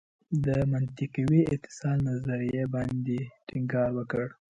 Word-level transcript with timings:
د 0.45 0.47
منطقوي 0.71 1.41
اتصال 1.55 1.97
نظریې 2.09 2.63
باندې 2.73 3.17
ټینګار 3.47 3.89
وکړ. 3.97 4.25